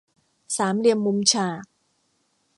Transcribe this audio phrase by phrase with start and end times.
[0.57, 1.65] สามเหลี่ยมมุมฉาก